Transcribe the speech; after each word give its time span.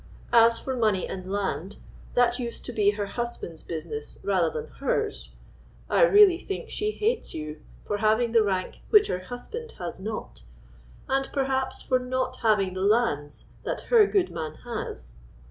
As 0.33 0.57
for 0.59 0.75
money 0.75 1.07
and 1.07 1.31
land, 1.31 1.75
that 2.15 2.39
used 2.39 2.65
to 2.65 2.73
be 2.73 2.89
her 2.89 3.05
husband's 3.05 3.61
business 3.61 4.17
rather 4.23 4.49
than 4.49 4.71
hers; 4.79 5.33
I 5.91 6.01
really 6.05 6.39
think 6.39 6.71
she 6.71 6.89
hates 6.89 7.35
you 7.35 7.61
for 7.85 7.97
having 7.99 8.31
the 8.31 8.43
rank 8.43 8.81
which 8.89 9.09
her 9.09 9.19
husband 9.25 9.73
has 9.73 9.99
not, 9.99 10.41
and 11.07 11.29
perhaps 11.31 11.83
for 11.83 11.99
not 11.99 12.37
having 12.37 12.73
the 12.73 12.81
lands 12.81 13.45
that 13.63 13.81
her 13.91 14.07
goodman 14.07 14.55
has. 14.65 15.17